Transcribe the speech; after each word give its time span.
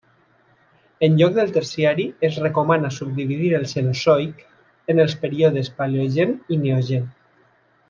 En 1.07 1.17
lloc 1.19 1.35
del 1.35 1.51
Terciari, 1.57 2.05
es 2.29 2.39
recomana 2.45 2.91
subdividir 2.95 3.51
el 3.59 3.67
Cenozoic 3.75 4.41
en 4.95 5.05
els 5.07 5.15
períodes 5.27 5.71
Paleogen 5.83 6.35
i 6.57 6.61
Neogen. 6.67 7.07